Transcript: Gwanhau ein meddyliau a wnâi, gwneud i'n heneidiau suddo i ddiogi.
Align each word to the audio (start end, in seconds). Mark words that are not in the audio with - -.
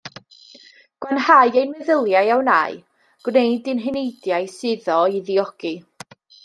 Gwanhau 1.05 1.51
ein 1.61 1.75
meddyliau 1.75 2.33
a 2.37 2.39
wnâi, 2.41 2.81
gwneud 3.29 3.73
i'n 3.75 3.87
heneidiau 3.87 4.53
suddo 4.59 5.01
i 5.21 5.27
ddiogi. 5.31 5.79